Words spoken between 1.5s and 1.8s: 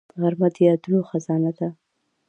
ده